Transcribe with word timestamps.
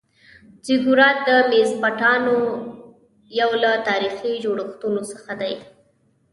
زیګورات 0.65 1.17
د 1.27 1.29
میزوپتامیا 1.49 2.37
یو 3.39 3.51
له 3.63 3.71
تاریخي 3.87 4.31
جوړښتونو 4.43 5.01
څخه 5.11 5.33
دی. 5.41 5.53